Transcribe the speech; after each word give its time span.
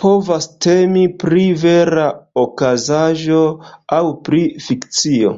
Povas 0.00 0.44
temi 0.66 1.00
pri 1.22 1.46
vera 1.62 2.04
okazaĵo 2.44 3.42
aŭ 3.98 4.00
pri 4.30 4.42
fikcio. 4.70 5.34